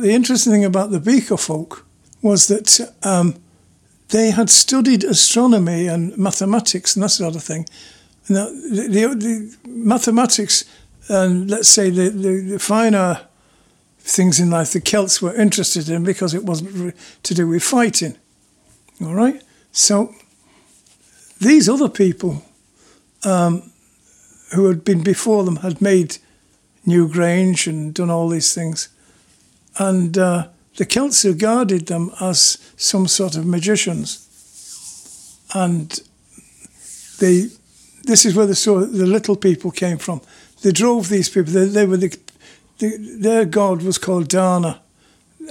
[0.00, 1.86] The interesting thing about the Beaker folk
[2.22, 3.34] was that um,
[4.08, 7.66] they had studied astronomy and mathematics and that sort of thing.
[8.28, 10.64] Now, the, the, the mathematics
[11.08, 13.26] and let's say the, the, finer
[13.98, 18.16] things in life the Celts were interested in because it wasn't to do with fighting.
[19.00, 19.42] All right?
[19.72, 20.14] So
[21.40, 22.42] these other people
[23.24, 23.70] um,
[24.54, 26.18] who had been before them had made
[26.86, 28.88] Newgrange and done all these things.
[29.78, 34.24] And uh, the Celts regarded them as some sort of magicians.
[35.54, 36.00] And
[37.20, 37.48] they,
[38.04, 40.20] this is where the, so the little people came from.
[40.62, 42.16] They drove these people, they, they were the,
[42.78, 44.80] the, their god was called Dana,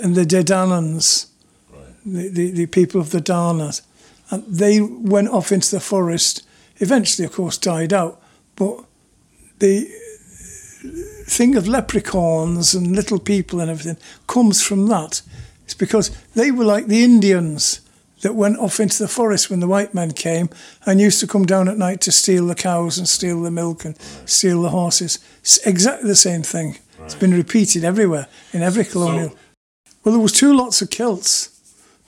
[0.02, 1.28] and the Dedanans,
[1.74, 1.84] right.
[2.06, 3.82] the, the, the people of the Danas.
[4.30, 6.46] And they went off into the forest,
[6.78, 8.22] eventually, of course, died out.
[8.56, 8.84] But
[9.60, 9.90] the
[11.28, 15.22] thing of leprechauns and little people and everything comes from that.
[15.66, 17.82] It's because they were like the Indians
[18.22, 20.50] that went off into the forest when the white men came
[20.86, 23.86] and used to come down at night to steal the cows and steal the milk
[23.86, 25.20] and steal the horses.
[25.42, 26.78] It's exactly the same thing.
[26.98, 27.06] Right.
[27.06, 29.30] It's been repeated everywhere in every colonial.
[29.30, 29.36] So,
[30.04, 31.50] well, there was two lots of Celts.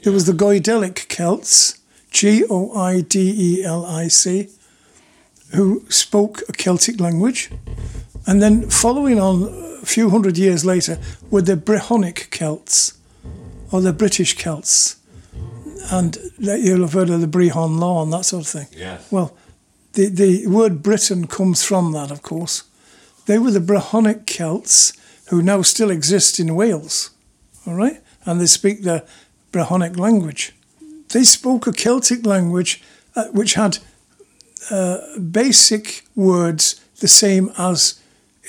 [0.04, 1.80] There was the Goidelic Celts,
[2.12, 4.48] G O I D E L I C,
[5.54, 7.52] who spoke a Celtic language.
[8.30, 9.46] And then following on
[9.82, 11.00] a few hundred years later
[11.32, 12.94] were the Brehonic Celts,
[13.72, 14.98] or the British Celts.
[15.92, 18.68] And you'll have heard of the Brehon Law and that sort of thing.
[18.78, 19.12] Yes.
[19.12, 19.36] Well,
[19.94, 22.66] the, the word Britain comes from that, of course.
[23.26, 24.94] They were the Brehonic Celts
[25.30, 27.10] who now still exist in Wales,
[27.66, 28.00] all right?
[28.26, 29.08] And they speak the
[29.52, 30.54] Brehonic language.
[31.08, 32.84] They spoke a Celtic language
[33.16, 33.80] uh, which had
[34.70, 37.99] uh, basic words the same as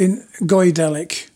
[0.00, 1.28] in Goidelic,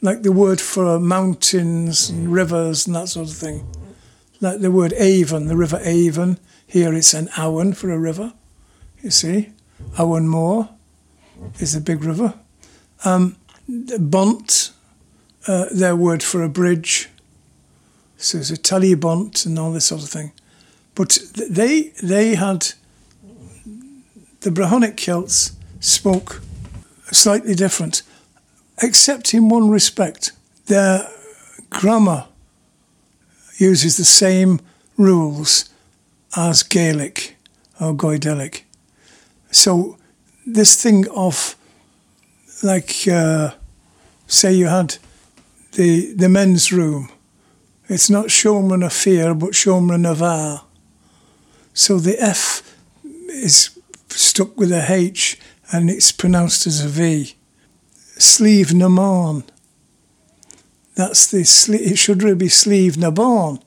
[0.00, 3.66] like the word for mountains and rivers and that sort of thing.
[4.40, 6.38] Like the word Avon, the river Avon.
[6.66, 8.32] Here it's an Awan for a river,
[9.02, 9.50] you see.
[9.98, 10.70] Awan Moor
[11.58, 12.32] is a big river.
[13.04, 13.36] Um,
[13.68, 14.72] Bont,
[15.46, 17.10] uh, their word for a bridge.
[18.16, 20.32] So it's a Talybont and all this sort of thing.
[20.94, 22.72] But they, they had
[24.40, 26.40] the Brahonic Celts spoke
[27.10, 28.02] slightly different,
[28.82, 30.32] except in one respect.
[30.66, 31.08] Their
[31.70, 32.26] grammar
[33.58, 34.60] uses the same
[34.96, 35.68] rules
[36.36, 37.36] as Gaelic
[37.80, 38.62] or Goidelic.
[39.50, 39.96] So,
[40.46, 41.56] this thing of,
[42.62, 43.50] like, uh,
[44.26, 44.96] say you had
[45.72, 47.08] the, the men's room,
[47.88, 50.64] it's not Shomran Fear, but Shomran Avar.
[51.74, 52.62] So the F
[53.28, 53.78] is
[54.08, 55.38] stuck with a H
[55.74, 57.34] and it's pronounced as a V.
[58.16, 59.42] Sleeve Naman.
[60.94, 61.40] That's the
[61.74, 63.60] it should really be Sleeve Naban,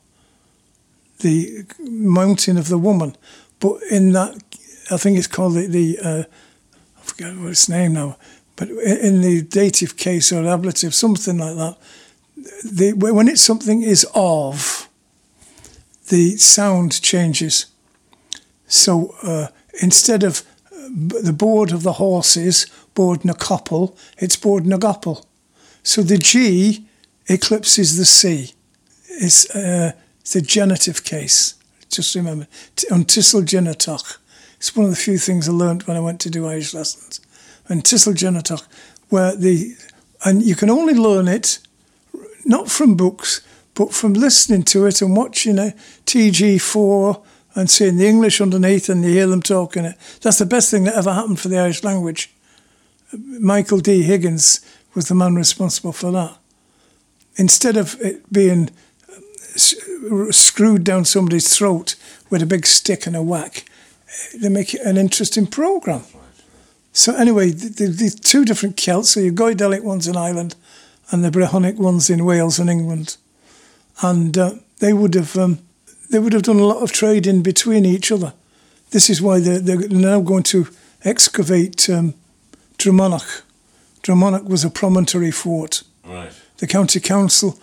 [1.20, 3.18] the mountain of the woman.
[3.60, 4.42] But in that,
[4.90, 6.24] I think it's called the, the uh,
[6.98, 8.16] I forget what its name now,
[8.56, 11.78] but in the dative case or ablative, something like that,
[12.64, 14.88] the, when it's something is of,
[16.08, 17.66] the sound changes.
[18.68, 19.48] So uh,
[19.82, 20.44] instead of
[20.90, 25.26] the board of the horses, board na couple, it's board na couple.
[25.84, 26.88] So the G
[27.28, 28.54] eclipses the C.
[29.10, 31.56] It's, uh, it's a genitive case.
[31.90, 32.48] Just remember,
[32.92, 34.18] untisel genitach.
[34.58, 37.22] It's one of the few things I learnt when I went to do Irish lessons.
[37.70, 38.66] Untisel genitach,
[39.10, 39.76] where the,
[40.26, 41.60] and you can only learn it
[42.46, 43.42] not from books,
[43.74, 45.74] but from listening to it and watching a
[46.06, 47.24] TG4
[47.58, 49.98] and seeing the English underneath and you hear them talking it.
[50.22, 52.32] That's the best thing that ever happened for the Irish language.
[53.12, 54.04] Michael D.
[54.04, 54.62] Higgins
[54.94, 56.38] was the man responsible for that.
[57.36, 58.70] Instead of it being
[59.10, 61.96] uh, screwed down somebody's throat
[62.30, 63.66] with a big stick and a whack,
[64.40, 66.04] they make it an interesting program.
[66.94, 70.56] So anyway, the, the, the two different Celts, so your Goidelic ones in Ireland
[71.10, 73.18] and the Brehonic ones in Wales and England,
[74.04, 75.60] and uh, they would have um,
[76.10, 78.34] they would have done a lot of trading between each other.
[78.92, 80.68] This is why they're, they're now going to
[81.04, 82.14] excavate um,
[82.78, 83.42] Drumanagh.
[84.04, 85.84] Drumanagh was a promontory fort.
[86.06, 86.32] Right.
[86.58, 87.60] The county council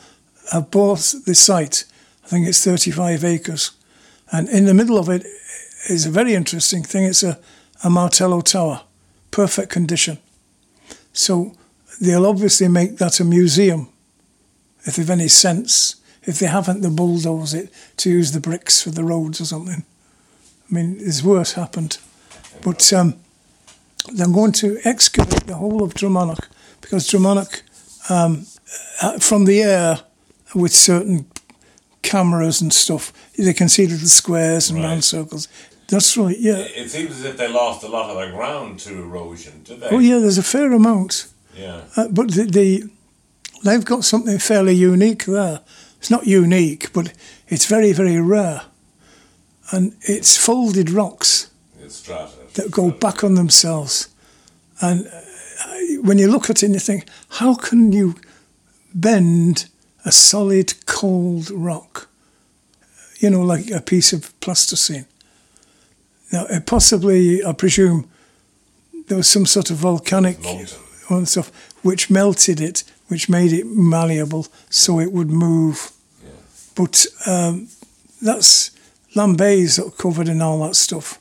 [0.52, 1.84] have bought the site.
[2.24, 3.70] I think it's 35 acres.
[4.30, 5.26] And in the middle of it
[5.88, 7.04] is a very interesting thing.
[7.04, 7.38] It's a,
[7.82, 8.82] a Martello Tower,
[9.30, 10.18] perfect condition.
[11.12, 11.54] So
[12.00, 13.88] they'll obviously make that a museum,
[14.84, 15.96] if they've any sense
[16.26, 19.84] if they haven't, they bulldoze it to use the bricks for the roads or something.
[20.70, 21.98] I mean, it's worse happened.
[22.62, 23.14] But um,
[24.12, 26.48] they're going to excavate the whole of Drumanagh
[26.80, 27.62] because Drumanagh,
[28.10, 28.46] um,
[29.02, 30.00] uh, from the air,
[30.54, 31.26] with certain
[32.02, 33.12] cameras and stuff.
[33.36, 34.88] They can see little squares and Right.
[34.90, 35.48] round circles.
[35.88, 36.58] That's right, yeah.
[36.58, 39.88] It seems as if they lost a lot of their ground to erosion, did they?
[39.88, 41.26] Oh, yeah, there's a fair amount.
[41.56, 41.82] Yeah.
[41.96, 42.84] Uh, but the, the
[43.64, 45.60] they've got something fairly unique there.
[46.04, 47.14] It's not unique, but
[47.48, 48.60] it's very, very rare.
[49.70, 51.48] And it's folded rocks
[51.80, 52.30] It's strata.
[52.56, 54.08] that go back on themselves.
[54.82, 57.06] And uh, when you look at it and you think,
[57.40, 58.16] how can you
[58.94, 59.64] bend
[60.04, 62.10] a solid, cold rock?
[63.20, 65.06] You know, like a piece of plasticine.
[66.30, 68.10] Now, possibly, I presume,
[69.08, 70.36] there was some sort of volcanic
[71.08, 71.50] and stuff
[71.82, 75.92] which melted it, which made it malleable so it would move.
[76.22, 76.30] Yeah.
[76.74, 77.68] But um,
[78.22, 78.70] that's
[79.14, 81.20] Lambay's covered in all that stuff.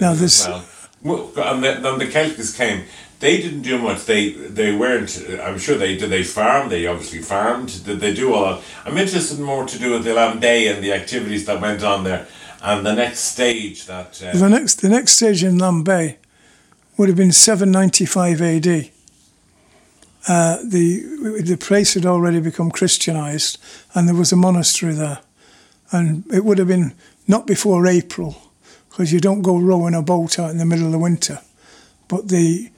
[0.00, 0.46] Now, there's.
[0.48, 0.64] Well,
[1.02, 2.84] well, and then, then the Celtics came.
[3.20, 4.06] They didn't do much.
[4.06, 5.22] They they weren't.
[5.42, 6.08] I'm sure they did.
[6.10, 6.70] They farmed.
[6.70, 7.84] They obviously farmed.
[7.84, 8.62] Did they do all that?
[8.86, 12.26] I'm interested more to do with the Lambay and the activities that went on there,
[12.62, 14.22] and the next stage that.
[14.22, 16.16] Uh, The next, the next stage in Lambay
[16.96, 18.90] would have been 795 AD.
[20.28, 23.58] Uh, the the place had already become Christianized,
[23.94, 25.20] and there was a monastery there,
[25.92, 26.94] and it would have been
[27.26, 28.36] not before April,
[28.88, 31.40] because you don't go rowing a boat out in the middle of the winter.
[32.08, 32.70] But the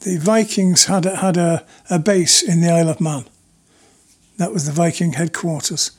[0.00, 3.24] the Vikings had had a, a base in the Isle of Man.
[4.36, 5.90] That was the Viking headquarters,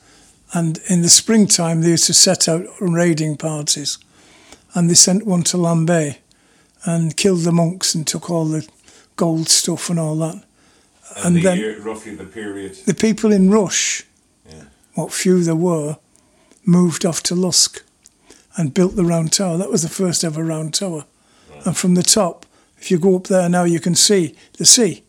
[0.52, 3.98] and in the springtime they used to set out raiding parties
[4.74, 6.18] and they sent one to Lambay
[6.84, 8.66] and killed the monks and took all the
[9.16, 10.42] gold stuff and all that.
[11.16, 12.76] And and the then- year, roughly the period.
[12.86, 14.04] The people in Rush,
[14.48, 14.64] Yeah.
[14.94, 15.96] what few there were,
[16.64, 17.82] moved off to Lusk
[18.56, 19.56] and built the round tower.
[19.58, 21.04] That was the first ever round tower.
[21.64, 22.44] And from the top,
[22.78, 25.02] if you go up there now, you can see the sea.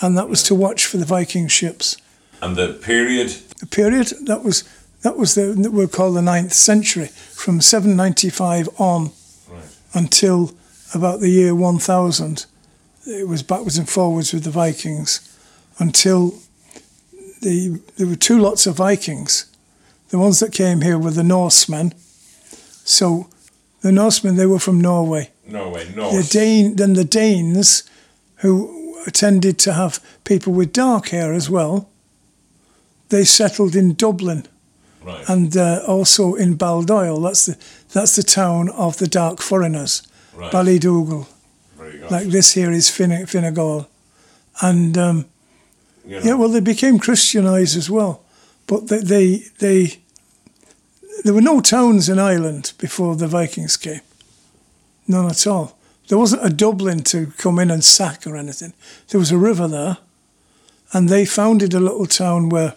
[0.00, 1.96] And that was to watch for the Viking ships.
[2.40, 3.30] And the period.
[3.60, 4.64] The period that was
[5.02, 9.10] that was the that we call the ninth century, from 795 on
[9.48, 9.62] Right.
[9.94, 10.52] until
[10.94, 12.46] about the year 1000.
[13.06, 15.20] It was backwards and forwards with the Vikings
[15.78, 16.34] until
[17.42, 19.46] the there were two lots of Vikings.
[20.08, 21.92] The ones that came here were the Norsemen.
[22.84, 23.28] So
[23.80, 25.30] the Norsemen they were from Norway.
[25.46, 26.28] Norway, Norse.
[26.28, 26.38] The.
[26.38, 27.82] Dane then the Danes,
[28.36, 31.90] who tended to have people with dark hair as well.
[33.10, 34.46] They settled in Dublin
[35.04, 35.28] right.
[35.28, 37.22] and uh, also in Baldoyle.
[37.22, 37.56] That's the
[37.92, 40.02] that's the town of the dark foreigners.
[40.34, 40.50] right.
[40.50, 41.26] Ballydougal.
[42.10, 43.88] Like this here is Fine- Finnegal.
[44.60, 45.24] And um,
[46.06, 48.22] you know, yeah, well, they became Christianized as well.
[48.66, 49.98] But they, they, they,
[51.22, 54.00] there were no towns in Ireland before the Vikings came.
[55.06, 55.76] None at all.
[56.08, 58.72] There wasn't a Dublin to come in and sack or anything.
[59.08, 59.98] There was a river there.
[60.92, 62.74] And they founded a little town where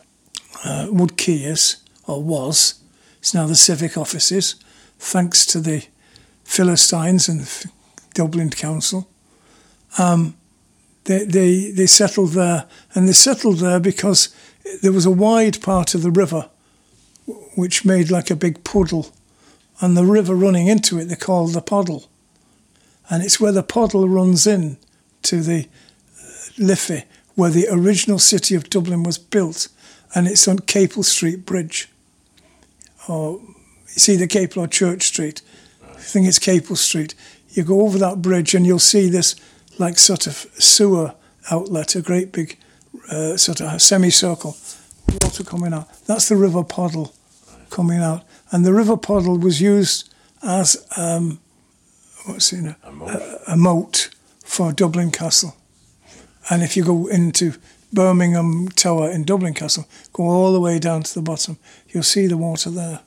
[0.65, 2.81] uh, Wood Quay is, or was.
[3.19, 4.56] It's now the civic offices,
[4.97, 5.85] thanks to the
[6.44, 7.69] Philistines and the
[8.13, 9.07] Dublin Council.
[9.97, 10.35] Um,
[11.05, 14.29] they, they, they settled there, and they settled there because
[14.81, 16.49] there was a wide part of the river
[17.55, 19.07] which made like a big puddle,
[19.81, 22.09] and the river running into it they called the puddle.
[23.09, 24.77] And it's where the puddle runs in
[25.23, 25.67] to the
[26.21, 27.05] uh, Liffey,
[27.35, 29.69] where the original city of Dublin was built,
[30.13, 31.89] and it's on Capel Street Bridge.
[33.07, 33.41] Or
[33.87, 35.41] it's either Capel or Church Street.
[35.83, 37.15] I think it's Capel Street.
[37.49, 39.35] You go over that bridge and you'll see this
[39.79, 41.13] like sort of sewer
[41.51, 42.57] outlet, a great big
[43.11, 44.55] uh, sort of semicircle,
[45.21, 45.87] water coming out.
[46.05, 47.13] That's the River Poddle
[47.69, 51.39] coming out, and the River Poddle was used as um,
[52.25, 54.09] what's a, a a moat
[54.43, 55.55] for Dublin Castle.
[56.49, 57.53] And if you go into
[57.91, 61.57] Bermingham Tower in Dublin Castle, go all the way down to the bottom,
[61.89, 63.01] you'll see the water there.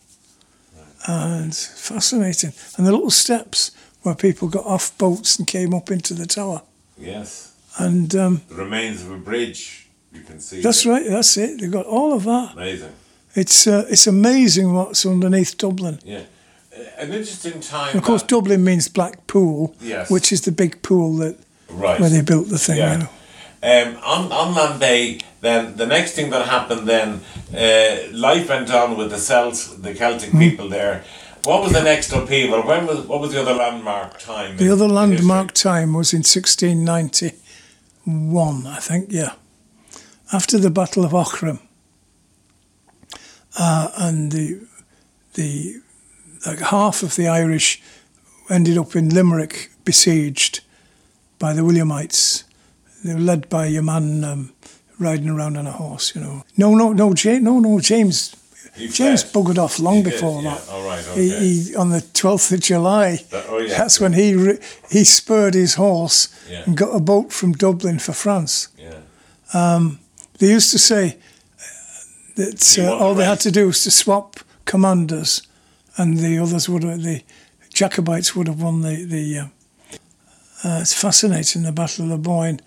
[1.06, 2.52] And fascinating.
[2.76, 3.70] And the little steps
[4.02, 6.62] where people got off boats and came up into the tower.
[6.98, 7.46] yes.
[7.78, 9.86] And um, The remains of a bridge.
[10.12, 10.60] You can see.
[10.60, 11.60] that's right, that's it.
[11.60, 12.54] They've got all of that.
[12.54, 12.92] Amazing.
[13.36, 16.00] It's uh, it's amazing what's underneath Dublin.
[16.04, 16.22] Yeah.
[16.98, 17.90] An interesting time.
[17.90, 20.10] And of course, Dublin means Black Pool, Yes.
[20.10, 21.36] which is the big pool that
[21.70, 22.00] right.
[22.00, 22.78] where they built the thing.
[22.78, 22.92] Yeah.
[22.92, 23.08] You know.
[23.62, 27.20] Um, on on Lambay, then the next thing that happened, then
[27.54, 30.38] uh, life went on with the Celts, the Celtic Hmm.
[30.40, 31.04] people there.
[31.44, 32.62] What was the next upheaval?
[32.62, 34.58] When was what was the other landmark time?
[34.58, 39.32] The other landmark time was in 1691, I think, yeah.
[40.32, 41.58] After the Battle of Aughrim.
[43.58, 44.60] Uh, and the,
[45.34, 45.80] the
[46.46, 47.82] like half of the Irish
[48.48, 50.60] ended up in Limerick, besieged
[51.38, 52.44] by the Williamites.
[53.02, 54.52] They were led by your man um,
[54.98, 56.14] riding around on a horse.
[56.14, 58.36] You know, no, no, no, James, no, no, James.
[58.76, 59.32] He James fled.
[59.44, 60.54] buggered off long He did, before yeah.
[60.54, 60.68] that.
[60.70, 61.28] All right, okay.
[61.28, 63.16] he on the twelfth of July.
[63.30, 63.76] That- oh, yeah.
[63.78, 64.58] That's when he re,
[64.90, 66.62] he spurred his horse Yeah.
[66.66, 68.68] and got a boat from Dublin for France.
[68.78, 69.00] Yeah.
[70.38, 71.16] They used to say
[72.36, 75.42] that uh, the all they had to do was to swap commanders,
[75.96, 77.22] and the others would have, the
[77.74, 79.38] Jacobites would have won the the.
[79.38, 79.46] Uh,
[80.62, 82.60] uh, it's fascinating the Battle of the Boyne.